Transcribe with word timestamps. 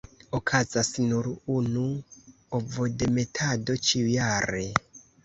Okazas 0.35 0.87
nur 1.09 1.27
unu 1.55 1.83
ovodemetado 2.61 3.77
ĉiujare. 3.89 4.65